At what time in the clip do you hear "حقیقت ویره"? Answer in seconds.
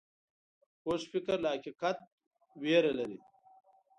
1.55-2.91